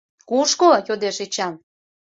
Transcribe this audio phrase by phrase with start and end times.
[0.29, 1.53] —Кушко?— йодеш Эчан.